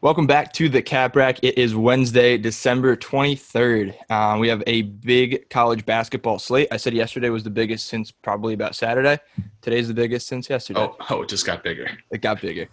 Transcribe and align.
Welcome 0.00 0.28
back 0.28 0.52
to 0.52 0.68
the 0.68 0.80
Cap 0.80 1.16
Rack. 1.16 1.40
It 1.42 1.58
is 1.58 1.74
Wednesday, 1.74 2.38
December 2.38 2.96
23rd. 2.96 3.96
Uh, 4.08 4.36
we 4.38 4.46
have 4.46 4.62
a 4.68 4.82
big 4.82 5.50
college 5.50 5.84
basketball 5.84 6.38
slate. 6.38 6.68
I 6.70 6.76
said 6.76 6.94
yesterday 6.94 7.30
was 7.30 7.42
the 7.42 7.50
biggest 7.50 7.88
since 7.88 8.12
probably 8.12 8.54
about 8.54 8.76
Saturday. 8.76 9.18
Today's 9.60 9.88
the 9.88 9.94
biggest 9.94 10.28
since 10.28 10.48
yesterday. 10.48 10.82
Oh, 10.82 10.96
oh, 11.10 11.22
it 11.22 11.28
just 11.28 11.44
got 11.44 11.64
bigger. 11.64 11.90
It 12.12 12.20
got 12.20 12.40
bigger. 12.40 12.68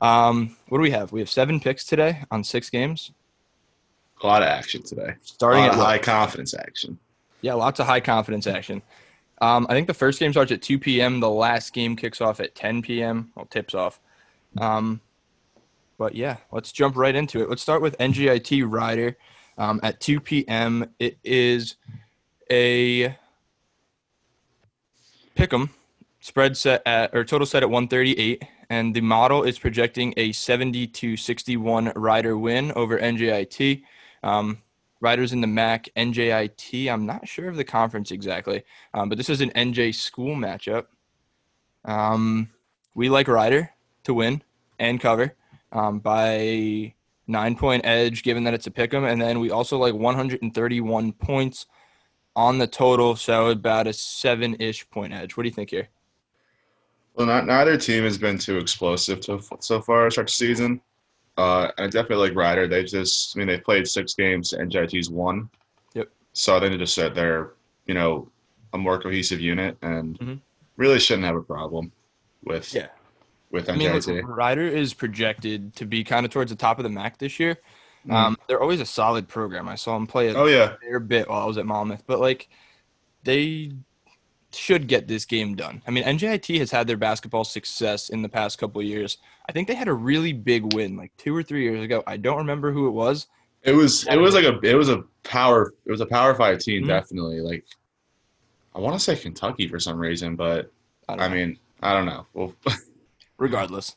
Um, 0.00 0.56
what 0.70 0.78
do 0.78 0.82
we 0.82 0.90
have? 0.90 1.12
We 1.12 1.20
have 1.20 1.28
seven 1.28 1.60
picks 1.60 1.84
today 1.84 2.22
on 2.30 2.42
six 2.42 2.70
games. 2.70 3.12
A 4.22 4.26
lot 4.26 4.40
of 4.40 4.48
action 4.48 4.82
today. 4.82 5.16
Starting 5.20 5.64
at 5.64 5.74
high 5.74 5.98
confidence 5.98 6.54
action. 6.54 6.98
Yeah, 7.42 7.54
lots 7.54 7.78
of 7.80 7.88
high 7.88 8.00
confidence 8.00 8.46
action. 8.46 8.80
Um, 9.42 9.66
I 9.68 9.74
think 9.74 9.86
the 9.86 9.92
first 9.92 10.18
game 10.18 10.32
starts 10.32 10.50
at 10.50 10.62
2 10.62 10.78
p.m. 10.78 11.20
The 11.20 11.28
last 11.28 11.74
game 11.74 11.94
kicks 11.94 12.22
off 12.22 12.40
at 12.40 12.54
10 12.54 12.80
p.m. 12.80 13.32
Well, 13.34 13.44
tips 13.44 13.74
off. 13.74 14.00
Um, 14.56 15.02
but 16.00 16.14
yeah, 16.14 16.38
let's 16.50 16.72
jump 16.72 16.96
right 16.96 17.14
into 17.14 17.42
it. 17.42 17.50
Let's 17.50 17.60
start 17.60 17.82
with 17.82 17.98
NJIT 17.98 18.64
Rider 18.66 19.18
um, 19.58 19.80
at 19.82 20.00
2 20.00 20.18
p.m. 20.18 20.88
It 20.98 21.18
is 21.22 21.76
a 22.50 23.14
pick'em 25.36 25.68
spread 26.20 26.56
set 26.56 26.80
at 26.86 27.14
or 27.14 27.22
total 27.22 27.46
set 27.46 27.62
at 27.62 27.68
138, 27.68 28.42
and 28.70 28.94
the 28.94 29.02
model 29.02 29.42
is 29.42 29.58
projecting 29.58 30.14
a 30.16 30.32
70 30.32 30.86
to 30.86 31.18
61 31.18 31.92
Rider 31.94 32.38
win 32.38 32.72
over 32.72 32.98
NJIT. 32.98 33.82
Um, 34.22 34.62
Riders 35.02 35.34
in 35.34 35.42
the 35.42 35.46
MAC, 35.46 35.90
NJIT. 35.98 36.90
I'm 36.90 37.04
not 37.04 37.28
sure 37.28 37.50
of 37.50 37.56
the 37.56 37.64
conference 37.64 38.10
exactly, 38.10 38.64
um, 38.94 39.10
but 39.10 39.18
this 39.18 39.28
is 39.28 39.42
an 39.42 39.50
NJ 39.50 39.94
school 39.94 40.34
matchup. 40.34 40.86
Um, 41.84 42.48
we 42.94 43.10
like 43.10 43.28
Rider 43.28 43.70
to 44.04 44.14
win 44.14 44.42
and 44.78 44.98
cover 44.98 45.36
um, 45.72 45.98
by 46.00 46.94
nine 47.26 47.54
point 47.56 47.84
edge, 47.84 48.22
given 48.22 48.44
that 48.44 48.54
it's 48.54 48.66
a 48.66 48.70
pick 48.70 48.92
'em, 48.94 49.04
and 49.04 49.20
then 49.20 49.40
we 49.40 49.50
also 49.50 49.78
like 49.78 49.94
131 49.94 51.12
points 51.12 51.66
on 52.36 52.58
the 52.58 52.66
total, 52.66 53.16
so 53.16 53.48
about 53.48 53.86
a 53.86 53.92
seven 53.92 54.56
ish 54.60 54.88
point 54.90 55.12
edge. 55.12 55.36
What 55.36 55.42
do 55.44 55.48
you 55.48 55.54
think 55.54 55.70
here? 55.70 55.88
Well, 57.14 57.26
not 57.26 57.46
neither 57.46 57.76
team 57.76 58.04
has 58.04 58.18
been 58.18 58.38
too 58.38 58.58
explosive 58.58 59.20
to, 59.22 59.40
so 59.60 59.80
far 59.80 60.04
to 60.04 60.10
start 60.10 60.28
the 60.28 60.32
season. 60.32 60.80
Uh, 61.36 61.70
and 61.78 61.86
I 61.86 61.90
definitely 61.90 62.28
like 62.28 62.36
Rider. 62.36 62.68
They 62.68 62.84
just, 62.84 63.36
I 63.36 63.38
mean, 63.38 63.48
they 63.48 63.58
played 63.58 63.86
six 63.86 64.14
games. 64.14 64.52
and 64.52 64.70
NJIT's 64.70 65.10
one. 65.10 65.48
Yep. 65.94 66.08
So 66.32 66.56
I 66.56 66.60
think 66.60 66.72
they 66.72 66.78
just 66.78 66.94
said 66.94 67.14
they're, 67.14 67.52
you 67.86 67.94
know, 67.94 68.28
a 68.72 68.78
more 68.78 69.00
cohesive 69.00 69.40
unit 69.40 69.76
and 69.82 70.18
Mhm. 70.18 70.40
really 70.76 70.98
shouldn't 71.00 71.24
have 71.26 71.36
a 71.36 71.42
problem 71.42 71.90
with 72.44 72.72
Yeah. 72.74 72.88
With 73.50 73.68
I 73.68 73.74
mean, 73.74 73.90
Rider 74.24 74.66
is 74.66 74.94
projected 74.94 75.74
to 75.76 75.84
be 75.84 76.04
kind 76.04 76.24
of 76.24 76.30
towards 76.32 76.50
the 76.50 76.56
top 76.56 76.78
of 76.78 76.84
the 76.84 76.88
MAC 76.90 77.18
this 77.18 77.40
year. 77.40 77.56
Mhm. 78.06 78.12
Um, 78.14 78.36
they're 78.48 78.60
always 78.62 78.80
a 78.80 78.86
solid 78.86 79.28
program. 79.28 79.68
I 79.68 79.74
saw 79.74 79.94
them 79.94 80.06
play 80.06 80.28
a 80.28 80.34
oh 80.34 80.46
yeah, 80.46 80.76
fair 80.80 81.00
bit 81.00 81.28
while 81.28 81.42
I 81.42 81.46
was 81.46 81.58
at 81.58 81.66
Monmouth, 81.66 82.04
but 82.06 82.20
like 82.20 82.48
they 83.24 83.72
should 84.52 84.86
get 84.88 85.06
this 85.06 85.24
game 85.24 85.54
done. 85.54 85.82
I 85.86 85.90
mean, 85.90 86.04
NJIT 86.04 86.58
has 86.58 86.70
had 86.70 86.86
their 86.86 86.96
basketball 86.96 87.44
success 87.44 88.08
in 88.08 88.22
the 88.22 88.28
past 88.28 88.58
couple 88.58 88.80
of 88.80 88.86
years. 88.86 89.18
I 89.48 89.52
think 89.52 89.68
they 89.68 89.74
had 89.74 89.88
a 89.88 89.92
really 89.92 90.32
big 90.32 90.72
win 90.74 90.96
like 90.96 91.12
two 91.18 91.36
or 91.36 91.42
three 91.42 91.62
years 91.62 91.82
ago. 91.84 92.02
I 92.06 92.16
don't 92.16 92.38
remember 92.38 92.72
who 92.72 92.86
it 92.88 92.92
was. 92.92 93.26
it 93.62 93.72
was 93.72 94.06
it 94.06 94.16
was 94.16 94.34
like 94.34 94.44
a 94.44 94.58
it 94.62 94.74
was 94.74 94.88
a 94.88 95.04
power 95.22 95.74
it 95.84 95.90
was 95.90 96.00
a 96.00 96.06
power 96.06 96.34
five 96.34 96.58
team 96.60 96.84
Mhm. 96.84 96.88
definitely. 96.88 97.40
Like 97.40 97.64
I 98.74 98.78
want 98.80 98.94
to 98.94 99.00
say 99.00 99.14
Kentucky 99.16 99.68
for 99.68 99.78
some 99.78 99.98
reason, 99.98 100.36
but 100.36 100.72
I, 101.08 101.14
I 101.14 101.28
mean 101.28 101.58
I 101.82 101.92
don't 101.92 102.06
know. 102.06 102.26
Well, 102.32 102.54
regardless. 103.40 103.96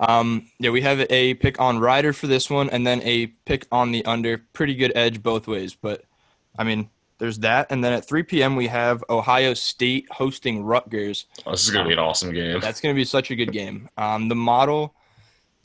Um, 0.00 0.50
yeah, 0.58 0.70
we 0.70 0.80
have 0.82 1.06
a 1.10 1.34
pick 1.34 1.60
on 1.60 1.78
Rider 1.78 2.12
for 2.12 2.26
this 2.26 2.48
one, 2.48 2.70
and 2.70 2.86
then 2.86 3.02
a 3.02 3.26
pick 3.26 3.66
on 3.70 3.92
the 3.92 4.04
under. 4.04 4.38
Pretty 4.52 4.74
good 4.74 4.92
edge 4.94 5.22
both 5.22 5.46
ways, 5.46 5.74
but 5.74 6.04
I 6.58 6.64
mean, 6.64 6.90
there's 7.18 7.38
that, 7.40 7.66
and 7.70 7.82
then 7.82 7.92
at 7.92 8.06
3 8.06 8.22
p.m. 8.22 8.54
we 8.54 8.68
have 8.68 9.02
Ohio 9.10 9.54
State 9.54 10.06
hosting 10.10 10.62
Rutgers. 10.62 11.26
oh, 11.46 11.50
this 11.50 11.64
is 11.64 11.70
gonna 11.70 11.88
be 11.88 11.94
an 11.94 11.98
awesome 11.98 12.32
game. 12.32 12.60
That's 12.60 12.80
going 12.80 12.94
to 12.94 12.98
be 12.98 13.04
such 13.04 13.30
a 13.30 13.36
good 13.36 13.52
game. 13.52 13.88
Um, 13.96 14.28
the 14.28 14.36
model 14.36 14.94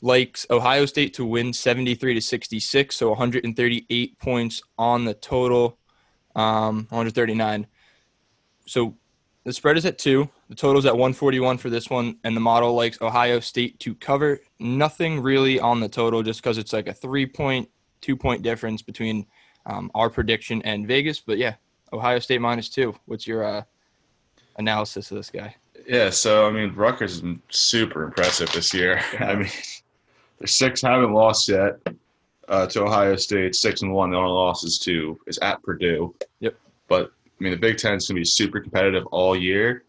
likes 0.02 0.46
Ohio 0.50 0.84
State 0.84 1.14
to 1.14 1.24
win 1.24 1.52
73 1.52 2.14
to 2.14 2.20
66, 2.20 2.96
so 2.96 3.08
138 3.10 4.18
points 4.18 4.62
on 4.76 5.04
the 5.04 5.14
total, 5.14 5.78
um, 6.34 6.86
139. 6.90 7.66
So 8.66 8.96
the 9.44 9.52
spread 9.52 9.76
is 9.76 9.86
at 9.86 9.98
two. 9.98 10.28
The 10.48 10.54
total's 10.54 10.84
at 10.84 10.92
141 10.92 11.58
for 11.58 11.70
this 11.70 11.88
one, 11.88 12.18
and 12.24 12.36
the 12.36 12.40
model 12.40 12.74
likes 12.74 13.00
Ohio 13.00 13.40
State 13.40 13.78
to 13.80 13.94
cover. 13.94 14.40
Nothing 14.58 15.20
really 15.20 15.58
on 15.58 15.80
the 15.80 15.88
total, 15.88 16.22
just 16.22 16.42
because 16.42 16.58
it's 16.58 16.72
like 16.72 16.86
a 16.86 16.92
three 16.92 17.26
point, 17.26 17.68
two 18.00 18.16
point 18.16 18.42
difference 18.42 18.82
between 18.82 19.26
um, 19.66 19.90
our 19.94 20.10
prediction 20.10 20.60
and 20.62 20.86
Vegas. 20.86 21.20
But 21.20 21.38
yeah, 21.38 21.54
Ohio 21.92 22.18
State 22.18 22.40
minus 22.40 22.68
two. 22.68 22.94
What's 23.06 23.26
your 23.26 23.44
uh, 23.44 23.62
analysis 24.56 25.10
of 25.10 25.16
this 25.16 25.30
guy? 25.30 25.54
Yeah, 25.86 26.10
so 26.10 26.46
I 26.46 26.50
mean, 26.50 26.74
Rutgers 26.74 27.12
has 27.12 27.20
been 27.20 27.40
super 27.50 28.04
impressive 28.04 28.50
this 28.52 28.72
year. 28.72 29.00
I 29.20 29.34
mean, 29.34 29.50
they're 30.38 30.46
six 30.46 30.82
haven't 30.82 31.12
lost 31.12 31.48
yet 31.48 31.78
uh, 32.48 32.66
to 32.68 32.82
Ohio 32.82 33.16
State, 33.16 33.54
six 33.54 33.82
and 33.82 33.92
one. 33.92 34.10
The 34.10 34.16
only 34.16 34.30
loss 34.30 34.64
is 34.64 34.78
to 34.80 35.18
is 35.26 35.38
at 35.38 35.62
Purdue. 35.62 36.14
Yep. 36.40 36.54
But 36.88 37.12
I 37.24 37.42
mean, 37.42 37.52
the 37.52 37.58
Big 37.58 37.78
Ten's 37.78 38.08
gonna 38.08 38.20
be 38.20 38.24
super 38.24 38.60
competitive 38.60 39.06
all 39.06 39.36
year, 39.36 39.84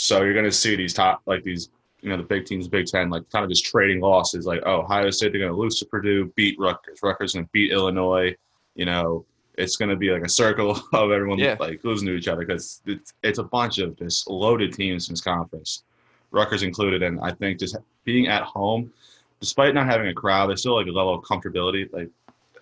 so 0.00 0.22
you're 0.22 0.32
gonna 0.32 0.52
see 0.52 0.76
these 0.76 0.94
top 0.94 1.22
like 1.26 1.42
these 1.42 1.70
you 2.02 2.08
know 2.08 2.16
the 2.16 2.22
big 2.22 2.44
teams, 2.46 2.68
Big 2.68 2.86
Ten, 2.86 3.10
like 3.10 3.28
kind 3.30 3.44
of 3.44 3.50
just 3.50 3.64
trading 3.64 4.00
losses. 4.00 4.46
Like, 4.46 4.62
oh, 4.64 4.82
Ohio 4.82 5.10
State 5.10 5.32
they're 5.32 5.40
gonna 5.40 5.56
lose 5.58 5.80
to 5.80 5.86
Purdue, 5.86 6.26
beat 6.36 6.56
Rutgers. 6.56 7.00
Rutgers 7.02 7.34
gonna 7.34 7.48
beat 7.50 7.72
Illinois. 7.72 8.32
You 8.76 8.84
know, 8.84 9.24
it's 9.54 9.76
gonna 9.76 9.96
be 9.96 10.10
like 10.12 10.22
a 10.22 10.28
circle 10.28 10.80
of 10.92 11.10
everyone 11.10 11.40
Yeah. 11.40 11.56
like 11.58 11.82
losing 11.82 12.06
to 12.06 12.14
each 12.14 12.28
other 12.28 12.46
because 12.46 12.80
it's 12.86 13.12
it's 13.24 13.40
a 13.40 13.42
bunch 13.42 13.78
of 13.78 13.98
just 13.98 14.30
loaded 14.30 14.72
teams 14.72 15.08
in 15.08 15.14
this 15.14 15.20
conference. 15.20 15.82
Rutgers 16.30 16.62
included, 16.62 17.02
and 17.02 17.18
I 17.20 17.32
think 17.32 17.58
just 17.58 17.74
being 18.04 18.28
at 18.28 18.44
home, 18.44 18.92
despite 19.40 19.74
not 19.74 19.86
having 19.86 20.06
a 20.06 20.14
crowd, 20.14 20.48
there's 20.48 20.60
still 20.60 20.76
like 20.76 20.86
a 20.86 20.92
level 20.92 21.14
of 21.16 21.24
comfortability 21.24 21.92
like 21.92 22.08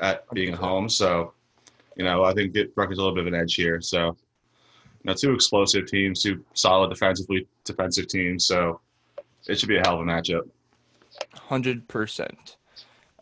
at 0.00 0.24
being 0.30 0.54
at 0.54 0.58
home. 0.58 0.88
So, 0.88 1.34
you 1.96 2.04
know, 2.04 2.24
I 2.24 2.32
think 2.32 2.56
it, 2.56 2.72
Rutgers 2.76 2.96
a 2.96 3.02
little 3.02 3.14
bit 3.14 3.26
of 3.26 3.34
an 3.34 3.38
edge 3.38 3.56
here. 3.56 3.82
So, 3.82 4.16
know, 5.06 5.14
two 5.14 5.32
explosive 5.32 5.86
teams, 5.86 6.22
two 6.22 6.44
solid 6.54 6.90
defensively 6.90 7.46
defensive 7.64 8.08
teams. 8.08 8.46
So, 8.46 8.80
it 9.46 9.58
should 9.58 9.68
be 9.68 9.76
a 9.76 9.80
hell 9.80 10.00
of 10.00 10.00
a 10.00 10.04
matchup. 10.04 10.48
Hundred 11.34 11.86
percent. 11.88 12.56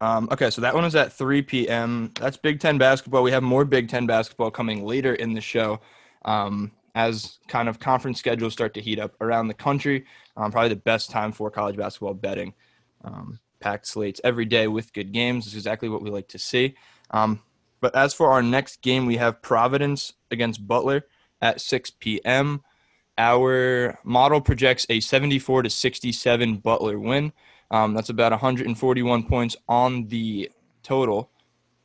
Um, 0.00 0.28
okay, 0.32 0.50
so 0.50 0.60
that 0.60 0.74
one 0.74 0.84
is 0.84 0.94
at 0.96 1.12
3 1.12 1.42
p.m. 1.42 2.10
That's 2.20 2.36
Big 2.36 2.60
Ten 2.60 2.78
basketball. 2.78 3.22
We 3.22 3.30
have 3.30 3.42
more 3.42 3.64
Big 3.64 3.88
Ten 3.88 4.06
basketball 4.06 4.50
coming 4.50 4.84
later 4.84 5.14
in 5.14 5.32
the 5.32 5.40
show 5.40 5.80
um, 6.24 6.72
as 6.94 7.38
kind 7.48 7.68
of 7.68 7.78
conference 7.78 8.18
schedules 8.18 8.52
start 8.52 8.74
to 8.74 8.80
heat 8.80 8.98
up 8.98 9.14
around 9.20 9.48
the 9.48 9.54
country. 9.54 10.04
Um, 10.36 10.50
probably 10.50 10.70
the 10.70 10.76
best 10.76 11.10
time 11.10 11.32
for 11.32 11.50
college 11.50 11.76
basketball 11.76 12.14
betting. 12.14 12.54
Um, 13.04 13.38
packed 13.60 13.86
slates 13.86 14.20
every 14.24 14.44
day 14.44 14.66
with 14.66 14.92
good 14.92 15.12
games 15.12 15.46
is 15.46 15.54
exactly 15.54 15.88
what 15.88 16.02
we 16.02 16.10
like 16.10 16.28
to 16.28 16.38
see. 16.38 16.74
Um, 17.10 17.40
but 17.80 17.94
as 17.96 18.12
for 18.12 18.30
our 18.30 18.42
next 18.42 18.82
game, 18.82 19.06
we 19.06 19.16
have 19.16 19.42
Providence 19.42 20.12
against 20.30 20.66
Butler 20.66 21.06
at 21.40 21.60
6 21.60 21.90
p.m. 22.00 22.62
Our 23.16 23.98
model 24.04 24.40
projects 24.40 24.86
a 24.88 25.00
74 25.00 25.62
to 25.62 25.70
67 25.70 26.56
Butler 26.56 26.98
win. 26.98 27.32
Um, 27.70 27.94
that's 27.94 28.08
about 28.10 28.32
141 28.32 29.24
points 29.24 29.56
on 29.68 30.06
the 30.08 30.50
total. 30.82 31.30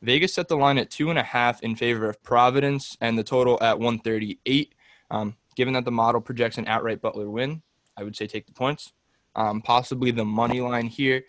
Vegas 0.02 0.34
set 0.34 0.48
the 0.48 0.56
line 0.58 0.78
at 0.78 0.90
two 0.90 1.10
and 1.10 1.20
a 1.20 1.24
half 1.24 1.62
in 1.62 1.76
favor 1.76 2.10
of 2.10 2.22
Providence, 2.24 2.98
and 3.02 3.18
the 3.18 3.24
total 3.24 3.58
at 3.62 3.80
138. 3.80 4.74
Um, 5.12 5.36
given 5.56 5.74
that 5.74 5.86
the 5.86 5.92
model 5.92 6.22
projects 6.22 6.58
an 6.58 6.68
outright 6.68 7.02
Butler 7.02 7.30
win, 7.30 7.62
I 7.98 8.04
would 8.04 8.16
say 8.16 8.28
take 8.28 8.46
the 8.46 8.54
points. 8.54 8.94
Um, 9.36 9.62
possibly 9.62 10.12
the 10.12 10.26
money 10.26 10.62
line 10.62 10.88
here. 10.88 11.24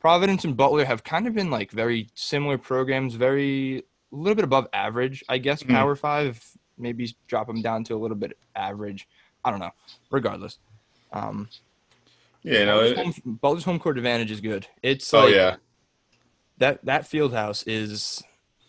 Providence 0.00 0.44
and 0.44 0.56
Butler 0.56 0.84
have 0.84 1.04
kind 1.04 1.26
of 1.26 1.34
been 1.34 1.50
like 1.50 1.70
very 1.70 2.08
similar 2.14 2.58
programs, 2.58 3.14
very 3.14 3.78
a 4.12 4.16
little 4.16 4.34
bit 4.34 4.44
above 4.44 4.68
average, 4.72 5.24
I 5.28 5.38
guess. 5.38 5.62
Mhm. 5.62 5.70
Power 5.70 5.96
five, 5.96 6.42
maybe 6.78 7.14
drop 7.26 7.46
them 7.46 7.62
down 7.62 7.84
to 7.84 7.94
a 7.94 7.98
little 7.98 8.16
bit 8.16 8.36
average. 8.54 9.08
I 9.44 9.50
don't 9.50 9.60
know. 9.60 9.70
Regardless, 10.10 10.58
um, 11.12 11.48
Yeah, 12.42 12.60
you 12.60 12.66
know, 12.66 12.80
Butler's, 12.80 13.18
it, 13.18 13.24
home, 13.42 13.60
home 13.60 13.78
court 13.78 13.98
advantage 13.98 14.30
is 14.30 14.40
good. 14.40 14.66
It's 14.82 15.12
oh 15.14 15.24
like 15.24 15.34
yeah, 15.34 15.56
that 16.58 16.84
that 16.84 17.06
field 17.06 17.32
house 17.32 17.62
is. 17.64 18.22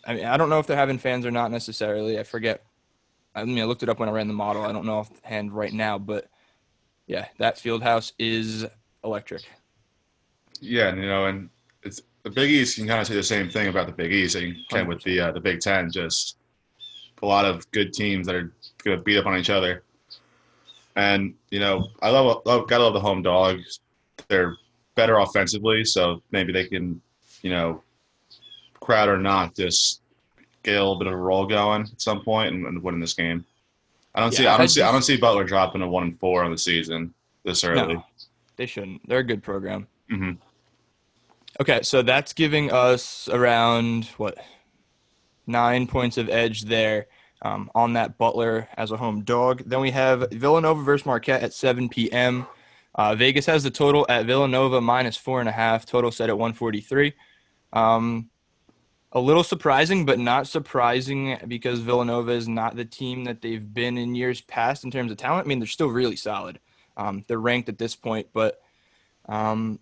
I 0.06 0.14
mean, 0.14 0.24
I 0.24 0.36
don't 0.36 0.48
know 0.48 0.58
if 0.58 0.66
they're 0.66 0.76
having 0.76 0.98
fans 0.98 1.26
or 1.26 1.30
not 1.30 1.50
necessarily. 1.50 2.18
I 2.18 2.22
forget. 2.22 2.64
I 3.34 3.44
mean, 3.44 3.60
I 3.60 3.64
looked 3.64 3.82
it 3.82 3.88
up 3.88 3.98
when 3.98 4.08
I 4.08 4.12
ran 4.12 4.26
the 4.26 4.34
model. 4.34 4.64
I 4.64 4.72
don't 4.72 4.86
know 4.86 4.98
offhand 4.98 5.52
right 5.52 5.72
now, 5.72 5.98
but 5.98 6.28
yeah, 7.06 7.26
that 7.38 7.58
field 7.58 7.82
house 7.82 8.12
is 8.18 8.66
electric. 9.04 9.42
yeah, 10.60 10.88
and, 10.88 10.98
you 10.98 11.06
know, 11.06 11.26
and 11.26 11.48
it's 11.82 12.02
the 12.22 12.30
Big 12.30 12.50
East. 12.50 12.78
You 12.78 12.84
can 12.84 12.88
kind 12.88 13.00
of 13.00 13.06
say 13.06 13.14
the 13.14 13.22
same 13.22 13.48
thing 13.48 13.68
about 13.68 13.86
the 13.86 13.92
Big 13.92 14.12
East 14.12 14.34
that 14.34 14.42
you 14.44 14.54
can 14.70 14.86
with 14.86 15.02
the 15.02 15.20
uh, 15.20 15.32
the 15.32 15.40
Big 15.40 15.60
Ten. 15.60 15.90
Just 15.90 16.36
a 17.22 17.26
lot 17.26 17.44
of 17.44 17.70
good 17.70 17.92
teams 17.92 18.26
that 18.26 18.36
are 18.36 18.52
going 18.84 18.96
to 18.96 19.02
beat 19.02 19.18
up 19.18 19.26
on 19.26 19.38
each 19.38 19.50
other. 19.50 19.82
And 20.96 21.34
you 21.50 21.60
know, 21.60 21.88
I 22.02 22.10
love, 22.10 22.42
love 22.44 22.68
gotta 22.68 22.82
love 22.82 22.92
the 22.92 23.00
home 23.00 23.22
dogs. 23.22 23.80
They're 24.28 24.56
better 24.96 25.18
offensively, 25.18 25.84
so 25.84 26.22
maybe 26.32 26.52
they 26.52 26.66
can, 26.66 27.00
you 27.42 27.50
know, 27.50 27.82
crowd 28.80 29.08
or 29.08 29.18
not, 29.18 29.54
just 29.54 30.00
get 30.64 30.74
a 30.74 30.78
little 30.78 30.98
bit 30.98 31.06
of 31.06 31.12
a 31.12 31.16
roll 31.16 31.46
going 31.46 31.82
at 31.82 32.00
some 32.00 32.22
point 32.22 32.52
and, 32.52 32.66
and 32.66 32.82
winning 32.82 33.00
this 33.00 33.14
game. 33.14 33.44
I 34.14 34.20
don't 34.20 34.32
see. 34.32 34.42
Yeah, 34.42 34.52
I 34.52 34.54
I 34.54 34.58
don't 34.58 34.68
see. 34.68 34.82
I 34.82 34.90
don't 34.90 35.02
see 35.02 35.16
Butler 35.16 35.44
dropping 35.44 35.82
a 35.82 35.88
one 35.88 36.02
and 36.02 36.18
four 36.18 36.42
on 36.42 36.50
the 36.50 36.58
season 36.58 37.14
this 37.44 37.62
early. 37.62 37.94
No, 37.94 38.04
they 38.56 38.66
shouldn't. 38.66 39.08
They're 39.08 39.20
a 39.20 39.24
good 39.24 39.42
program. 39.42 39.86
hmm 40.10 40.32
Okay, 41.60 41.80
so 41.82 42.02
that's 42.02 42.32
giving 42.32 42.70
us 42.72 43.28
around 43.28 44.06
what 44.16 44.36
nine 45.48 45.86
points 45.86 46.16
of 46.18 46.28
edge 46.28 46.62
there 46.62 47.06
um, 47.42 47.70
on 47.74 47.94
that 47.94 48.18
Butler 48.18 48.68
as 48.76 48.90
a 48.90 48.96
home 48.96 49.22
dog. 49.24 49.62
Then 49.66 49.80
we 49.80 49.90
have 49.90 50.30
Villanova 50.30 50.82
versus 50.82 51.06
Marquette 51.06 51.42
at 51.42 51.54
7 51.54 51.88
p.m. 51.88 52.46
Uh, 52.94 53.14
Vegas 53.14 53.46
has 53.46 53.62
the 53.62 53.70
total 53.70 54.06
at 54.08 54.26
Villanova 54.26 54.80
minus 54.80 55.16
four 55.16 55.40
and 55.40 55.48
a 55.48 55.52
half. 55.52 55.86
Total 55.86 56.10
set 56.10 56.28
at 56.28 56.38
143. 56.38 57.14
Um, 57.72 58.30
a 59.12 59.20
little 59.20 59.44
surprising, 59.44 60.04
but 60.04 60.18
not 60.18 60.46
surprising 60.46 61.38
because 61.48 61.80
Villanova 61.80 62.32
is 62.32 62.46
not 62.46 62.76
the 62.76 62.84
team 62.84 63.24
that 63.24 63.40
they've 63.40 63.72
been 63.72 63.96
in 63.96 64.14
years 64.14 64.40
past 64.42 64.84
in 64.84 64.90
terms 64.90 65.10
of 65.10 65.16
talent. 65.16 65.46
I 65.46 65.48
mean, 65.48 65.60
they're 65.60 65.66
still 65.66 65.88
really 65.88 66.16
solid. 66.16 66.60
Um, 66.96 67.24
they're 67.26 67.38
ranked 67.38 67.68
at 67.68 67.78
this 67.78 67.94
point, 67.94 68.28
but 68.32 68.60
um, 69.28 69.78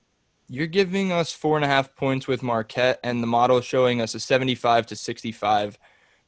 you're 0.48 0.66
giving 0.66 1.12
us 1.12 1.32
four 1.32 1.56
and 1.56 1.64
a 1.64 1.68
half 1.68 1.94
points 1.96 2.26
with 2.26 2.42
Marquette, 2.42 3.00
and 3.02 3.22
the 3.22 3.26
model 3.26 3.60
showing 3.60 4.00
us 4.00 4.14
a 4.14 4.20
75 4.20 4.86
to 4.86 4.96
65 4.96 5.78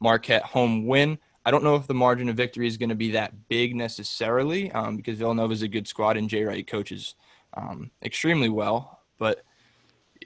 Marquette 0.01 0.43
home 0.43 0.87
win. 0.87 1.19
I 1.45 1.51
don't 1.51 1.65
know 1.65 1.77
if 1.77 1.87
the 1.87 1.95
margin 1.95 2.29
of 2.29 2.37
victory 2.37 2.67
is 2.67 2.77
going 2.77 2.89
to 2.91 2.95
be 2.95 3.13
that 3.13 3.49
big 3.49 3.75
necessarily 3.75 4.71
um, 4.73 4.97
because 4.97 5.19
Villanova 5.19 5.53
is 5.53 5.63
a 5.63 5.69
good 5.69 5.89
squad 5.89 6.17
and 6.17 6.29
Jay 6.29 6.45
Wright 6.45 6.67
coaches 6.67 7.15
um, 7.55 7.91
extremely 8.03 8.49
well, 8.49 9.01
but 9.19 9.43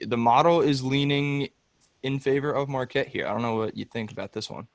the 0.05 0.17
model 0.17 0.61
is 0.61 0.83
leaning 0.83 1.47
in 2.01 2.19
favor 2.19 2.51
of 2.51 2.67
Marquette 2.67 3.07
here. 3.07 3.25
I 3.25 3.31
don't 3.31 3.41
know 3.41 3.55
what 3.55 3.77
you 3.77 3.85
think 3.85 4.11
about 4.11 4.33
this 4.33 4.49
one. 4.49 4.67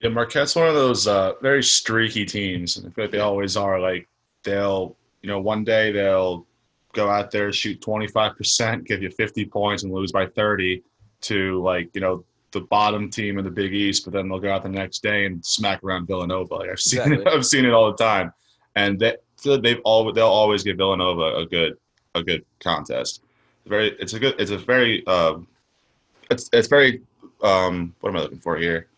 Yeah, 0.00 0.10
Marquette's 0.10 0.54
one 0.54 0.68
of 0.68 0.74
those 0.74 1.06
uh, 1.06 1.34
very 1.42 1.62
streaky 1.62 2.24
teams, 2.24 2.76
and 2.76 2.86
I 2.86 2.90
feel 2.90 3.04
like 3.04 3.12
they 3.12 3.20
always 3.20 3.56
are. 3.56 3.80
Like 3.80 4.08
they'll, 4.42 4.96
you 5.22 5.28
know, 5.28 5.40
one 5.40 5.64
day 5.64 5.92
they'll 5.92 6.46
go 6.92 7.10
out 7.10 7.30
there, 7.30 7.52
shoot 7.52 7.80
twenty 7.80 8.06
five 8.06 8.36
percent, 8.36 8.84
give 8.84 9.02
you 9.02 9.10
fifty 9.10 9.44
points, 9.44 9.82
and 9.82 9.92
lose 9.92 10.12
by 10.12 10.26
thirty 10.26 10.82
to 11.22 11.62
like 11.62 11.90
you 11.94 12.00
know 12.00 12.24
the 12.52 12.60
bottom 12.60 13.10
team 13.10 13.38
in 13.38 13.44
the 13.44 13.50
Big 13.50 13.72
East, 13.72 14.04
but 14.04 14.12
then 14.12 14.28
they'll 14.28 14.38
go 14.38 14.52
out 14.52 14.62
the 14.62 14.68
next 14.68 15.02
day 15.02 15.24
and 15.24 15.44
smack 15.44 15.82
around 15.82 16.06
Villanova. 16.06 16.54
Like 16.54 16.70
I've 16.70 16.80
seen, 16.80 17.12
it, 17.12 17.26
I've 17.26 17.46
seen 17.46 17.64
it 17.64 17.72
all 17.72 17.90
the 17.90 17.96
time, 17.96 18.32
and 18.76 18.98
they 18.98 19.16
they've 19.44 19.80
all 19.84 20.12
they'll 20.12 20.26
always 20.26 20.62
give 20.62 20.76
Villanova 20.76 21.38
a 21.38 21.46
good 21.46 21.76
a 22.14 22.22
good 22.22 22.44
contest. 22.60 23.22
Very, 23.66 23.96
it's 24.00 24.12
a 24.12 24.18
good, 24.18 24.34
it's 24.38 24.50
a 24.50 24.58
very, 24.58 25.06
um, 25.06 25.46
it's 26.30 26.50
it's 26.52 26.68
very, 26.68 27.02
um, 27.42 27.94
what 28.00 28.10
am 28.10 28.16
I 28.16 28.20
looking 28.20 28.40
for 28.40 28.56
here? 28.56 28.88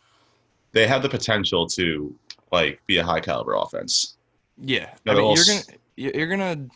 They 0.73 0.87
have 0.87 1.03
the 1.03 1.09
potential 1.09 1.67
to 1.69 2.15
like 2.51 2.81
be 2.87 2.99
a 2.99 3.05
high 3.05 3.21
caliber 3.21 3.55
offense. 3.55 4.17
Yeah, 4.59 4.91
I 5.07 5.15
mean, 5.15 5.37
you're 5.37 5.45
gonna 5.45 6.17
you're 6.17 6.29
gonna 6.29 6.67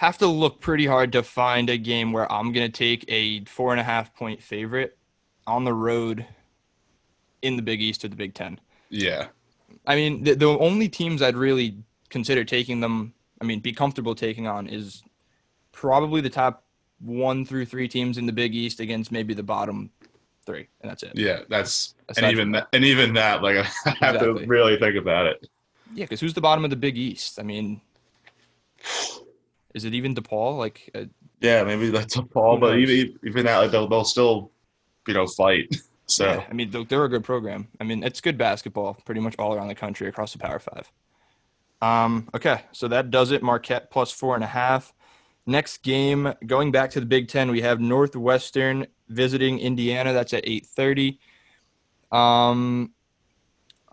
have 0.00 0.16
to 0.16 0.26
look 0.26 0.62
pretty 0.62 0.86
hard 0.86 1.12
to 1.12 1.22
find 1.22 1.68
a 1.68 1.76
game 1.76 2.10
where 2.10 2.30
I'm 2.32 2.52
gonna 2.52 2.70
take 2.70 3.04
a 3.08 3.44
four 3.44 3.72
and 3.72 3.78
a 3.80 3.84
half 3.84 4.14
point 4.14 4.42
favorite 4.42 4.96
on 5.46 5.64
the 5.64 5.74
road 5.74 6.24
in 7.42 7.56
the 7.56 7.62
Big 7.62 7.82
East 7.82 8.02
or 8.02 8.08
the 8.08 8.16
Big 8.16 8.32
Ten. 8.32 8.58
Yeah, 8.88 9.26
I 9.86 9.96
mean, 9.96 10.24
the, 10.24 10.34
the 10.34 10.46
only 10.58 10.88
teams 10.88 11.20
I'd 11.20 11.36
really 11.36 11.76
consider 12.08 12.44
taking 12.44 12.80
them. 12.80 13.12
I 13.42 13.44
mean, 13.44 13.60
be 13.60 13.72
comfortable 13.74 14.14
taking 14.14 14.46
on 14.46 14.68
is 14.68 15.02
probably 15.72 16.22
the 16.22 16.30
top 16.30 16.64
one 17.00 17.44
through 17.44 17.66
three 17.66 17.86
teams 17.86 18.16
in 18.16 18.24
the 18.24 18.32
Big 18.32 18.54
East 18.54 18.80
against 18.80 19.12
maybe 19.12 19.34
the 19.34 19.42
bottom 19.42 19.90
three, 20.46 20.66
and 20.80 20.90
that's 20.90 21.02
it. 21.02 21.12
yeah, 21.14 21.40
that's 21.50 21.94
Aside 22.08 22.24
and 22.24 22.32
even 22.32 22.52
that, 22.52 22.68
and 22.72 22.84
even 22.86 23.12
that, 23.14 23.42
like 23.42 23.56
I 23.84 23.90
have 24.00 24.14
Exactly. 24.16 24.44
to 24.44 24.46
really 24.48 24.78
think 24.78 24.96
about 24.96 25.26
it. 25.26 25.46
Yeah, 25.94 26.04
because 26.06 26.20
who's 26.20 26.32
the 26.32 26.40
bottom 26.40 26.64
of 26.64 26.70
the 26.70 26.76
Big 26.76 26.96
East? 26.96 27.38
I 27.38 27.42
mean, 27.42 27.82
is 29.74 29.84
it 29.84 29.94
even 29.94 30.14
DePaul? 30.14 30.58
Like, 30.58 30.90
uh, 30.94 31.04
Yeah, 31.40 31.64
maybe 31.64 31.90
that's 31.90 32.16
DePaul, 32.16 32.60
but 32.60 32.78
even 32.78 33.18
even 33.24 33.46
that, 33.46 33.58
like, 33.58 33.70
they'll 33.70 33.88
they'll 33.88 34.04
still, 34.04 34.50
you 35.06 35.14
know, 35.14 35.26
fight. 35.26 35.74
So 36.06 36.24
Yeah, 36.24 36.44
I 36.50 36.52
mean, 36.52 36.72
they're, 36.72 37.04
a 37.04 37.08
good 37.08 37.22
program. 37.22 37.68
I 37.80 37.84
mean, 37.84 38.02
it's 38.02 38.20
good 38.20 38.36
basketball 38.36 38.94
pretty 39.04 39.20
much 39.20 39.36
all 39.38 39.54
around 39.54 39.68
the 39.68 39.76
country 39.76 40.08
across 40.08 40.32
the 40.32 40.40
Power 40.40 40.58
Five. 40.58 40.90
Um, 41.80 42.28
okay, 42.34 42.62
so 42.72 42.88
that 42.88 43.12
does 43.12 43.30
it. 43.30 43.44
Marquette 43.44 43.92
plus 43.92 44.10
four 44.10 44.34
and 44.34 44.42
a 44.42 44.48
half. 44.48 44.92
Next 45.46 45.84
game, 45.84 46.34
going 46.44 46.72
back 46.72 46.90
to 46.90 47.00
the 47.00 47.06
Big 47.06 47.28
Ten, 47.28 47.48
we 47.48 47.60
have 47.60 47.80
Northwestern 47.80 48.88
visiting 49.08 49.60
Indiana. 49.60 50.12
That's 50.12 50.34
at 50.34 50.42
eight 50.48 50.66
thirty. 50.66 51.20
Um, 52.10 52.92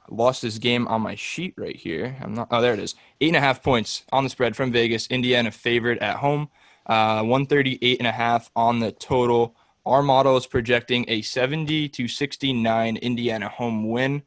lost 0.09 0.41
this 0.41 0.57
game 0.57 0.87
on 0.87 1.01
my 1.01 1.15
sheet 1.15 1.53
right 1.57 1.75
here. 1.75 2.17
I'm 2.21 2.33
not. 2.33 2.47
Oh, 2.51 2.61
there 2.61 2.73
it 2.73 2.79
is. 2.79 2.95
Eight 3.21 3.29
and 3.29 3.37
a 3.37 3.41
half 3.41 3.63
points 3.63 4.03
on 4.11 4.23
the 4.23 4.29
spread 4.29 4.55
from 4.55 4.71
Vegas. 4.71 5.07
Indiana 5.07 5.51
favored 5.51 5.97
at 5.99 6.17
home. 6.17 6.49
Uh, 6.85 7.21
138 7.21 7.99
and 7.99 8.07
a 8.07 8.11
half 8.11 8.49
on 8.55 8.79
the 8.79 8.91
total. 8.91 9.55
Our 9.85 10.03
model 10.03 10.37
is 10.37 10.47
projecting 10.47 11.05
a 11.07 11.21
70 11.21 11.89
to 11.89 12.07
69 12.07 12.97
Indiana 12.97 13.49
home 13.49 13.89
win, 13.89 14.23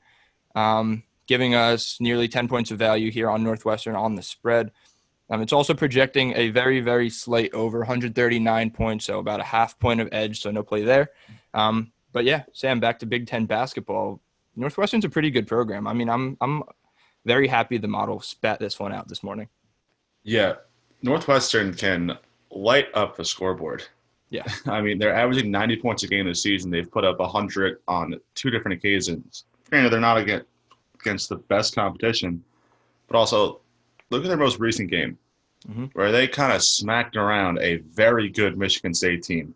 um, 0.55 1.03
giving 1.27 1.55
us 1.55 1.99
nearly 2.01 2.29
10 2.29 2.49
points 2.49 2.71
of 2.71 2.79
value 2.79 3.11
here 3.11 3.31
on 3.31 3.43
Northwestern 3.43 3.95
on 3.95 4.15
the 4.15 4.23
spread. 4.23 4.73
Um, 5.31 5.43
it's 5.43 5.53
also 5.53 5.75
projecting 5.75 6.33
a 6.35 6.51
very, 6.51 6.81
very 6.81 7.09
slight 7.09 7.55
over 7.55 7.79
139 7.79 8.71
points, 8.71 9.05
so 9.05 9.21
about 9.21 9.41
a 9.41 9.45
half 9.45 9.79
point 9.79 10.01
of 10.01 10.09
edge, 10.13 10.41
so 10.41 10.51
no 10.51 10.63
play 10.63 10.83
there. 10.83 11.11
Um, 11.55 11.93
but 12.13 12.25
yeah, 12.25 12.43
Sam, 12.53 12.81
back 12.81 12.99
to 12.99 13.07
Big 13.07 13.27
Ten 13.27 13.47
basketball. 13.47 14.21
Northwestern's 14.61 15.05
a 15.05 15.09
pretty 15.09 15.31
good 15.31 15.47
program. 15.47 15.87
I 15.87 15.93
mean, 15.95 16.09
I'm 16.11 16.37
I'm 16.41 16.63
very 17.25 17.49
happy 17.49 17.79
the 17.79 17.89
model 17.89 18.21
spat 18.21 18.61
this 18.61 18.79
one 18.79 18.93
out 18.93 19.09
this 19.09 19.23
morning. 19.23 19.49
yeah, 20.23 20.55
Northwestern 21.03 21.73
can 21.75 22.17
light 22.51 22.89
up 22.95 23.17
the 23.17 23.25
scoreboard. 23.25 23.83
Yeah. 24.29 24.45
I 24.67 24.81
mean 24.83 24.99
they're 24.99 25.15
averaging 25.15 25.51
90 25.51 25.77
points 25.79 26.03
a 26.03 26.07
game 26.09 26.27
this 26.27 26.43
season. 26.43 26.71
They've 26.71 26.91
put 26.91 27.05
up 27.05 27.19
100 27.19 27.79
on 27.89 28.15
two 28.35 28.51
different 28.51 28.77
occasions. 28.79 29.45
Granted, 29.71 29.91
they're 29.91 30.01
not 30.01 30.19
against 30.19 30.47
against 31.01 31.29
the 31.31 31.37
best 31.37 31.75
competition, 31.75 32.45
but 33.09 33.17
also 33.17 33.61
look 34.11 34.23
at 34.25 34.29
their 34.29 34.37
most 34.37 34.59
recent 34.61 34.91
game, 34.91 35.17
Mhm. 35.69 35.91
where 35.95 36.13
they 36.13 36.29
kind 36.29 36.53
of 36.53 36.63
smacked 36.63 37.17
around 37.17 37.59
a 37.61 37.77
very 37.77 38.29
good 38.29 38.59
Michigan 38.59 38.93
State 38.93 39.23
team. 39.23 39.55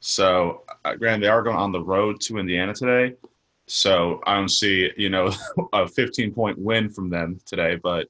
So, 0.00 0.62
uh, 0.84 0.94
granted, 0.94 1.24
they 1.24 1.28
are 1.28 1.42
going 1.42 1.56
on 1.56 1.72
the 1.72 1.82
road 1.82 2.20
to 2.22 2.38
Indiana 2.38 2.72
today. 2.74 3.16
So 3.70 4.20
I 4.26 4.34
don't 4.34 4.48
see, 4.48 4.90
you 4.96 5.10
know, 5.10 5.32
a 5.72 5.86
15 5.86 6.32
point 6.32 6.58
win 6.58 6.88
from 6.88 7.10
them 7.10 7.38
today, 7.44 7.76
but 7.76 8.08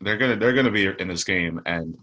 they're 0.00 0.16
gonna 0.16 0.36
they're 0.36 0.52
gonna 0.52 0.70
be 0.70 0.86
in 0.86 1.08
this 1.08 1.24
game, 1.24 1.60
and 1.66 1.96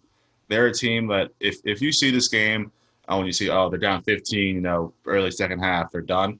they're 0.48 0.68
a 0.68 0.74
team 0.74 1.08
that 1.08 1.32
if 1.40 1.58
if 1.66 1.82
you 1.82 1.92
see 1.92 2.12
this 2.12 2.28
game, 2.28 2.72
and 3.08 3.18
when 3.18 3.26
you 3.26 3.34
see 3.34 3.50
oh 3.50 3.70
they're 3.70 3.80
down 3.80 4.02
15, 4.04 4.56
you 4.56 4.62
know, 4.62 4.94
early 5.06 5.32
second 5.32 5.60
half, 5.60 5.92
they're 5.92 6.02
done. 6.02 6.40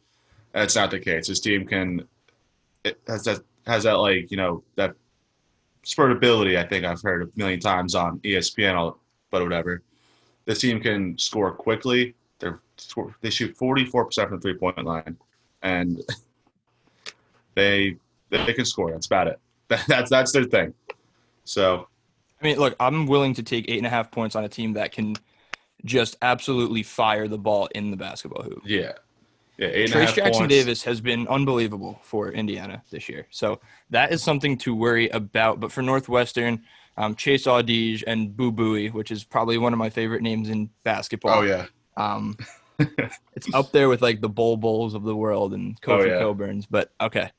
That's 0.54 0.76
not 0.76 0.92
the 0.92 1.00
case. 1.00 1.28
This 1.28 1.40
team 1.40 1.68
can 1.68 2.08
it 2.84 3.00
has 3.08 3.24
that 3.24 3.42
has 3.66 3.84
that 3.84 4.00
like 4.00 4.32
you 4.32 4.38
know 4.38 4.64
that 4.76 4.96
spurt 5.84 6.12
ability. 6.12 6.58
I 6.58 6.66
think 6.66 6.86
I've 6.86 7.02
heard 7.02 7.24
a 7.24 7.30
million 7.36 7.60
times 7.60 7.96
on 7.96 8.20
ESPN, 8.20 8.96
but 9.32 9.44
whatever. 9.44 9.82
This 10.46 10.60
team 10.60 10.80
can 10.82 11.18
score 11.18 11.52
quickly. 11.52 12.16
They're 12.40 12.60
they 13.22 13.30
shoot 13.30 13.58
44% 13.58 14.14
from 14.14 14.32
the 14.32 14.42
three 14.42 14.56
point 14.56 14.84
line, 14.84 15.18
and 15.62 16.02
they 17.60 17.98
they 18.46 18.54
can 18.54 18.66
score. 18.66 18.92
That's 18.92 19.08
about 19.08 19.28
it. 19.28 19.40
That's 19.88 20.10
that's 20.10 20.32
their 20.32 20.46
thing. 20.46 20.74
So 21.44 21.88
I 22.42 22.46
mean, 22.46 22.58
look, 22.58 22.76
I'm 22.80 23.06
willing 23.06 23.34
to 23.36 23.44
take 23.44 23.70
eight 23.70 23.78
and 23.78 23.86
a 23.88 23.90
half 23.90 24.10
points 24.12 24.36
on 24.36 24.44
a 24.44 24.50
team 24.50 24.74
that 24.74 24.92
can 24.92 25.16
just 25.86 26.18
absolutely 26.22 26.84
fire 26.84 27.28
the 27.28 27.38
ball 27.38 27.68
in 27.76 27.92
the 27.92 27.98
basketball 27.98 28.44
hoop. 28.44 28.62
yeah, 28.66 28.94
yeah. 29.58 29.68
Eight 29.68 29.90
Trayce 29.92 30.14
Jackson 30.16 30.42
points. 30.44 30.54
Davis 30.56 30.84
has 30.84 31.02
been 31.02 31.28
unbelievable 31.28 32.00
for 32.04 32.32
Indiana 32.32 32.82
this 32.92 33.08
year. 33.10 33.28
So 33.30 33.60
that 33.90 34.12
is 34.12 34.24
something 34.24 34.58
to 34.60 34.74
worry 34.76 35.10
about. 35.10 35.60
But 35.60 35.72
for 35.72 35.82
Northwestern, 35.82 36.64
um, 36.98 37.16
Chase 37.16 37.46
Audige 37.46 38.04
and 38.08 38.36
Boo 38.36 38.52
Buie, 38.52 38.90
which 38.92 39.12
is 39.12 39.24
probably 39.24 39.58
one 39.58 39.72
of 39.74 39.80
my 39.80 39.90
favorite 39.90 40.22
names 40.22 40.50
in 40.50 40.70
basketball. 40.84 41.40
Oh 41.40 41.42
yeah, 41.44 41.66
Um, 41.98 42.36
it's 43.36 43.54
up 43.54 43.72
there 43.72 43.88
with 43.90 44.02
like 44.02 44.20
the 44.22 44.30
Bol 44.30 44.58
Bols 44.58 44.96
of 44.96 45.04
the 45.04 45.16
world 45.16 45.54
and 45.54 45.78
Oh, 45.86 45.88
Kofi 45.98 46.08
yeah. 46.08 46.22
Cockburns. 46.22 46.66
But 46.70 46.92
okay, 47.02 47.30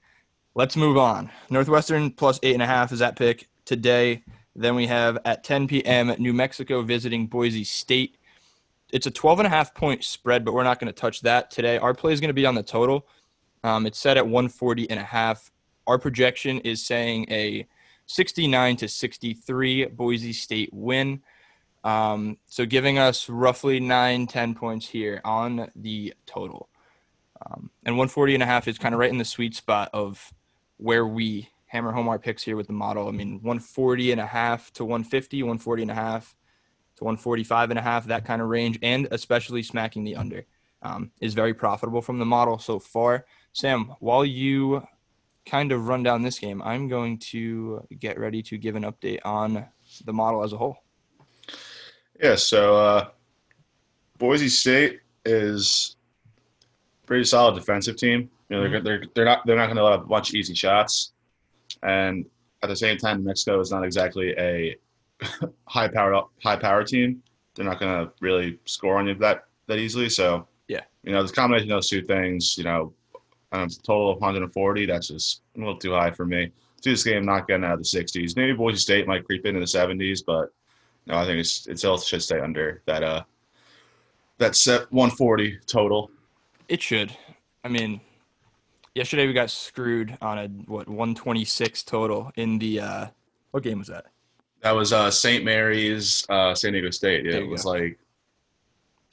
let's 0.61 0.77
move 0.77 0.99
on. 0.99 1.31
Northwestern 1.49 2.11
plus 2.11 2.39
eight 2.43 2.53
and 2.53 2.63
a 2.63 2.67
half 2.67 2.93
is 2.93 2.99
that 2.99 3.17
pick 3.17 3.49
today. 3.65 4.23
Then 4.55 4.75
we 4.75 4.89
have 4.89 5.17
at 5.25 5.43
10 5.43 5.67
p.m. 5.67 6.15
New 6.19 6.35
Mexico 6.35 6.83
visiting 6.83 7.29
Boise 7.29 7.65
State. 7.65 8.19
It's 8.93 9.07
a 9.07 9.11
12 9.11 9.39
and 9.39 9.47
a 9.47 9.49
half 9.49 9.73
point 9.75 10.05
spread, 10.05 10.45
but 10.45 10.53
we're 10.53 10.63
not 10.63 10.79
going 10.79 10.93
to 10.93 11.01
touch 11.01 11.23
that 11.23 11.51
today. 11.51 11.79
Our 11.79 11.95
play 11.95 12.13
is 12.13 12.21
going 12.21 12.29
to 12.29 12.35
be 12.35 12.45
on 12.45 12.57
the 12.57 12.63
total. 12.63 13.07
Um, 13.65 13.87
it's 13.87 13.99
set 13.99 14.19
at 14.19 14.27
140 14.27 14.91
and 14.91 15.01
a 15.01 15.03
half. 15.03 15.51
Our 15.87 15.99
projection 15.99 16.59
is 16.59 16.85
saying 16.85 17.25
a 17.31 17.67
69 18.05 18.77
to 18.77 18.89
63 18.89 19.87
Boise 19.87 20.35
State 20.35 20.69
win. 20.75 21.23
Um, 21.85 22.37
so 22.45 22.67
giving 22.67 22.99
us 22.99 23.31
roughly 23.31 23.81
nine, 23.81 24.27
10 24.27 24.55
points 24.57 24.87
here 24.87 25.23
on 25.25 25.71
the 25.75 26.13
total. 26.27 26.69
Um, 27.47 27.71
and 27.87 27.97
140 27.97 28.35
and 28.35 28.43
a 28.43 28.47
half 28.47 28.69
is 28.69 28.77
kind 28.77 28.95
of 28.95 28.99
right 28.99 29.11
in 29.11 29.17
the 29.17 29.25
sweet 29.25 29.55
spot 29.55 29.89
of 29.95 30.31
where 30.81 31.07
we 31.07 31.49
hammer 31.67 31.93
home 31.93 32.09
our 32.09 32.19
picks 32.19 32.43
here 32.43 32.57
with 32.57 32.67
the 32.67 32.73
model. 32.73 33.07
I 33.07 33.13
mean, 33.13 33.35
140 33.35 34.13
and 34.13 34.21
a 34.21 34.27
half 34.27 34.73
to 34.73 34.85
150, 34.85 35.43
140 35.43 35.83
and 35.83 35.91
a 35.91 35.95
half 35.95 36.35
to 36.97 37.05
145 37.05 37.71
and 37.71 37.79
a 37.79 37.83
half, 37.83 38.07
that 38.07 38.25
kind 38.25 38.43
of 38.43 38.49
range, 38.49 38.79
and 38.83 39.07
especially 39.11 39.63
smacking 39.63 40.05
the 40.05 40.17
under 40.17 40.47
um, 40.83 41.13
is 41.21 41.35
very 41.35 41.55
profitable 41.55 42.03
from 42.03 42.19
the 42.19 42.25
model 42.25 42.59
so 42.59 42.79
far. 42.79 43.27
Sam, 43.53 43.95
while 44.01 44.25
you 44.25 44.87
kind 45.47 45.71
of 45.71 45.87
run 45.87 46.03
down 46.03 46.23
this 46.23 46.39
game, 46.39 46.63
I'm 46.63 46.89
going 46.89 47.19
to 47.19 47.87
get 47.99 48.19
ready 48.19 48.43
to 48.45 48.59
give 48.59 48.75
an 48.75 48.85
update 48.85 49.21
on 49.25 49.67
the 50.05 50.13
model 50.13 50.43
as 50.43 50.53
a 50.53 50.57
whole. 50.57 50.79
Yeah, 52.21 52.37
so 52.37 52.77
uh, 52.77 53.09
Boise 54.19 54.49
State 54.49 55.01
is 55.25 55.97
pretty 57.11 57.25
solid 57.25 57.57
defensive 57.57 57.97
team. 57.97 58.31
You 58.49 58.57
know, 58.57 58.71
they're, 58.71 58.81
they're 58.81 59.03
they're 59.17 59.25
not 59.25 59.45
they're 59.45 59.57
not 59.57 59.67
going 59.67 59.77
to 59.79 59.83
let 59.83 59.95
up 59.95 60.05
a 60.05 60.07
bunch 60.07 60.29
of 60.29 60.37
easy 60.37 60.55
shots, 60.55 61.11
and 61.83 62.25
at 62.63 62.69
the 62.69 62.77
same 62.77 62.97
time, 62.99 63.25
Mexico 63.25 63.59
is 63.59 63.73
not 63.73 63.85
exactly 63.85 64.31
a 64.39 64.77
high 65.67 65.89
power 65.89 66.23
high 66.41 66.55
power 66.55 66.85
team. 66.85 67.21
They're 67.55 67.65
not 67.65 67.81
going 67.81 68.07
to 68.07 68.13
really 68.21 68.61
score 68.65 68.97
on 68.99 69.09
you 69.09 69.17
that 69.17 69.47
that 69.67 69.79
easily. 69.79 70.09
So 70.09 70.47
Yeah. 70.69 70.83
you 71.03 71.13
know, 71.13 71.21
this 71.23 71.33
combination 71.33 71.73
of 71.73 71.79
those 71.79 71.89
two 71.89 72.03
things, 72.03 72.57
you 72.57 72.63
know, 72.63 72.93
um, 73.51 73.69
total 73.83 74.13
of 74.13 74.21
140. 74.21 74.87
That's 74.87 75.09
just 75.09 75.43
a 75.57 75.59
little 75.59 75.77
too 75.77 75.93
high 75.93 76.13
for 76.13 76.25
me. 76.25 76.53
See 76.81 76.91
this 76.91 77.03
game 77.03 77.25
not 77.25 77.49
getting 77.49 77.65
out 77.65 77.73
of 77.73 77.79
the 77.81 77.85
60s. 77.85 78.37
Maybe 78.37 78.53
Boise 78.53 78.79
State 78.79 79.09
might 79.09 79.25
creep 79.25 79.45
into 79.47 79.59
the 79.59 79.67
70s, 79.67 80.21
but 80.25 80.51
no, 81.07 81.17
I 81.17 81.25
think 81.25 81.41
it's 81.41 81.67
it 81.67 81.79
still 81.79 81.99
should 81.99 82.23
stay 82.23 82.39
under 82.39 82.83
that 82.87 83.03
uh 83.03 83.25
that 84.39 84.55
set 84.55 84.91
140 84.93 85.59
total. 85.67 86.09
It 86.71 86.81
should. 86.81 87.15
I 87.65 87.69
mean, 87.69 88.01
yesterday 88.95 89.27
we 89.27 89.33
got 89.33 89.51
screwed 89.51 90.17
on 90.23 90.39
a 90.39 90.47
what 90.71 90.89
126 90.89 91.83
total 91.83 92.31
in 92.37 92.59
the 92.61 92.81
uh 92.81 93.07
what 93.51 93.65
game 93.65 93.81
was 93.81 93.89
that? 93.89 94.07
That 94.63 94.71
was 94.71 94.93
uh 94.93 95.11
St. 95.11 95.45
Mary's, 95.45 96.25
uh 96.31 96.55
San 96.55 96.73
Diego 96.73 96.91
State. 96.91 97.25
Yeah, 97.25 97.39
it 97.39 97.49
was 97.49 97.65
go. 97.65 97.71
like 97.71 97.99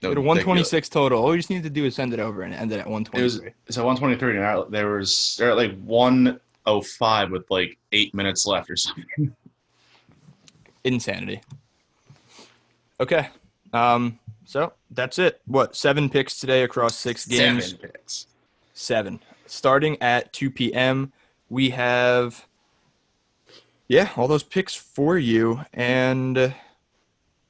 We 0.03 0.09
a 0.09 0.11
126 0.11 0.87
total. 0.89 1.19
All 1.19 1.31
you 1.33 1.39
just 1.39 1.49
need 1.49 1.63
to 1.63 1.69
do 1.71 1.83
is 1.85 1.95
send 1.95 2.13
it 2.13 2.19
over 2.19 2.43
and 2.43 2.53
it 2.53 2.57
ended 2.57 2.79
at 2.79 2.85
It 2.85 2.91
was 2.91 3.39
123. 3.39 3.53
it's 3.65 3.77
at 3.79 3.83
123 3.83 4.37
and 4.37 4.71
there 4.71 4.91
was 4.91 5.35
they're 5.39 5.49
at 5.49 5.57
like 5.57 5.75
105 5.81 7.31
with 7.31 7.49
like 7.49 7.75
eight 7.91 8.13
minutes 8.13 8.45
left 8.45 8.69
or 8.69 8.75
something. 8.75 9.35
Insanity. 10.83 11.41
Okay. 12.99 13.29
Um 13.73 14.19
so 14.47 14.71
that's 14.91 15.19
it. 15.19 15.41
What, 15.45 15.75
seven 15.75 16.09
picks 16.09 16.39
today 16.39 16.63
across 16.63 16.95
six 16.95 17.25
games? 17.25 17.71
Seven 17.71 17.89
picks. 17.91 18.27
seven. 18.73 19.19
Starting 19.45 20.01
at 20.01 20.31
2 20.31 20.49
p.m., 20.51 21.11
we 21.49 21.69
have, 21.71 22.45
yeah, 23.89 24.09
all 24.15 24.29
those 24.29 24.43
picks 24.43 24.73
for 24.73 25.17
you. 25.17 25.61
And 25.73 26.37
uh, 26.37 26.49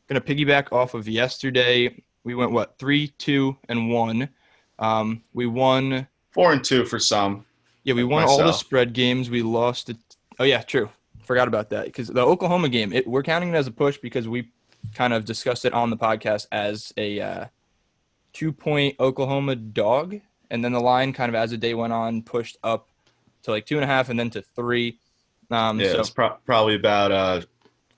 going 0.09 0.19
to 0.19 0.21
piggyback 0.21 0.73
off 0.73 0.95
of 0.95 1.07
yesterday. 1.07 2.03
We 2.23 2.33
went, 2.33 2.51
what, 2.51 2.79
three, 2.79 3.09
two, 3.19 3.57
and 3.69 3.91
one. 3.91 4.29
Um, 4.79 5.23
we 5.33 5.45
won, 5.45 6.07
Four 6.31 6.53
and 6.53 6.63
two 6.63 6.83
for 6.83 6.97
some. 6.97 7.45
yeah, 7.83 7.93
we 7.93 8.03
Like 8.03 8.11
won 8.11 8.23
all 8.23 8.39
the 8.39 8.51
spread 8.53 8.93
games. 8.93 9.29
We 9.29 9.43
lost 9.43 9.91
it. 9.91 9.97
Oh, 10.39 10.43
yeah, 10.45 10.61
true. 10.63 10.89
Forgot 11.21 11.47
about 11.47 11.69
that. 11.69 11.85
Because 11.85 12.07
the 12.07 12.21
Oklahoma 12.21 12.69
game, 12.69 12.91
it, 12.91 13.07
we're 13.07 13.23
counting 13.23 13.49
it 13.49 13.55
as 13.55 13.67
a 13.67 13.71
push 13.71 13.97
because 13.97 14.27
we 14.27 14.49
kind 14.93 15.13
of 15.13 15.25
discussed 15.25 15.65
it 15.65 15.73
on 15.73 15.89
the 15.89 15.97
podcast 15.97 16.47
as 16.51 16.93
a 16.97 17.19
uh, 17.19 17.45
two 18.33 18.51
point 18.51 18.95
Oklahoma 18.99 19.55
dog. 19.55 20.19
And 20.49 20.63
then 20.63 20.71
the 20.71 20.79
line 20.79 21.11
kind 21.13 21.29
of 21.29 21.35
as 21.35 21.51
the 21.51 21.57
day 21.57 21.73
went 21.73 21.91
on 21.93 22.21
pushed 22.21 22.57
up 22.63 22.87
to 23.43 23.51
like 23.51 23.65
two 23.65 23.75
and 23.75 23.83
a 23.83 23.87
half 23.87 24.09
and 24.09 24.19
then 24.19 24.29
to 24.31 24.41
three. 24.41 24.97
Um, 25.51 25.79
Yeah, 25.79 25.91
so 25.93 25.99
it's 25.99 26.09
pro- 26.09 26.37
probably 26.45 26.75
about 26.75 27.11
uh 27.11 27.41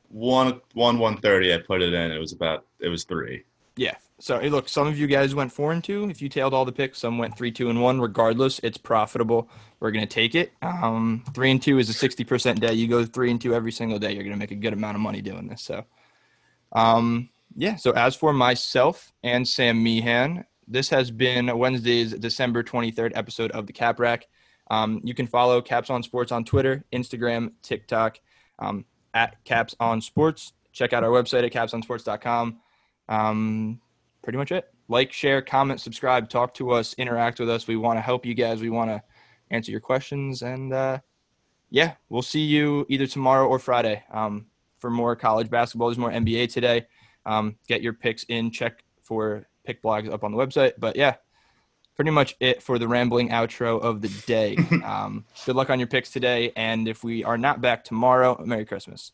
one 0.10 0.60
one 0.74 0.98
one 0.98 1.18
thirty. 1.18 1.54
I 1.54 1.60
put 1.60 1.82
it 1.82 1.94
in. 1.94 2.12
It 2.12 2.18
was 2.20 2.32
about 2.34 2.66
it 2.80 2.90
was 2.90 3.04
three. 3.04 3.44
yeah. 3.76 3.96
So 4.22 4.38
hey, 4.38 4.50
look, 4.50 4.68
some 4.68 4.86
of 4.86 5.00
you 5.00 5.08
guys 5.08 5.34
went 5.34 5.50
four 5.50 5.72
and 5.72 5.82
two. 5.82 6.10
If 6.10 6.22
you 6.22 6.28
tailed 6.28 6.54
all 6.54 6.66
the 6.66 6.74
picks, 6.74 6.98
some 7.00 7.18
went 7.18 7.38
three, 7.38 7.52
two, 7.54 7.70
and 7.70 7.82
one. 7.82 8.02
Regardless, 8.02 8.60
it's 8.64 8.78
profitable. 8.78 9.50
We're 9.80 9.92
gonna 9.92 10.06
take 10.08 10.36
it. 10.36 10.52
Um, 10.62 11.24
three 11.34 11.52
and 11.52 11.62
two 11.62 11.80
is 11.80 11.88
a 11.90 11.94
sixty 11.94 12.26
percent 12.26 12.60
day. 12.60 12.74
You 12.74 12.88
go 12.88 13.06
three 13.06 13.32
and 13.32 13.40
two 13.40 13.54
every 13.56 13.72
single 13.72 13.98
day, 13.98 14.12
you're 14.14 14.24
gonna 14.26 14.36
make 14.36 14.52
a 14.52 14.56
good 14.56 14.74
amount 14.74 14.96
of 14.96 15.02
money 15.02 15.22
doing 15.22 15.48
this. 15.48 15.62
So, 15.62 15.86
um, 16.74 17.30
yeah. 17.56 17.76
So 17.76 17.92
as 17.92 18.16
for 18.16 18.34
myself 18.34 19.12
and 19.24 19.48
Sam 19.48 19.82
Meehan, 19.82 20.46
this 20.68 20.90
has 20.90 21.12
been 21.12 21.58
Wednesday's 21.58 22.14
December 22.14 22.64
twenty 22.64 22.92
third 22.92 23.14
episode 23.16 23.52
of 23.52 23.68
the 23.68 23.74
Cap 23.74 24.00
Rack. 24.00 24.28
Um, 24.70 25.02
you 25.04 25.14
can 25.14 25.28
follow 25.28 25.62
Caps 25.62 25.90
on 25.90 26.04
Sports 26.04 26.32
on 26.32 26.44
Twitter, 26.46 26.86
Instagram, 26.94 27.52
TikTok, 27.62 28.20
um, 28.60 28.86
at 29.14 29.44
Caps 29.44 29.76
on 29.80 30.02
Sports. 30.02 30.54
Check 30.72 30.94
out 30.94 31.04
our 31.04 31.10
website 31.10 31.44
at 31.44 31.52
capsonsports.com. 31.52 32.60
Um, 33.08 33.82
pretty 34.22 34.38
much 34.38 34.52
it. 34.52 34.72
Like, 34.88 35.12
share, 35.12 35.42
comment, 35.42 35.82
subscribe, 35.82 36.30
talk 36.30 36.54
to 36.56 36.72
us, 36.72 36.94
interact 36.96 37.40
with 37.40 37.50
us. 37.50 37.68
We 37.68 37.76
want 37.76 37.98
to 37.98 38.02
help 38.02 38.26
you 38.26 38.34
guys. 38.34 38.62
We 38.62 38.70
want 38.70 38.90
to 38.90 39.02
answer 39.52 39.72
your 39.72 39.80
questions. 39.80 40.42
And 40.42 40.74
uh, 40.74 41.00
yeah, 41.70 41.94
we'll 42.10 42.22
see 42.22 42.42
you 42.42 42.86
either 42.90 43.08
tomorrow 43.08 43.48
or 43.48 43.60
Friday 43.60 44.04
um, 44.12 44.48
for 44.80 44.90
more 44.90 45.16
college 45.16 45.50
basketball. 45.50 45.90
There's 45.90 45.98
more 45.98 46.12
NBA 46.12 46.52
today. 46.52 46.88
Um, 47.26 47.58
get 47.68 47.82
your 47.82 47.94
picks 47.94 48.24
in. 48.24 48.52
Check 48.52 48.84
for 49.04 49.48
pick 49.66 49.82
blogs 49.84 50.12
up 50.12 50.24
on 50.24 50.32
the 50.32 50.38
website. 50.38 50.74
But 50.78 50.96
yeah, 50.96 51.16
pretty 51.96 52.12
much 52.12 52.36
it 52.40 52.64
for 52.64 52.80
the 52.80 52.88
rambling 52.88 53.30
outro 53.30 53.82
of 53.82 54.02
the 54.02 54.10
day. 54.26 54.58
Um, 54.84 55.26
good 55.46 55.56
luck 55.56 55.70
on 55.70 55.80
your 55.80 55.88
picks 55.88 56.10
today. 56.10 56.52
And 56.56 56.88
if 56.88 57.04
we 57.04 57.24
are 57.24 57.38
not 57.38 57.62
back 57.62 57.84
tomorrow, 57.84 58.42
Merry 58.44 58.66
Christmas. 58.66 59.12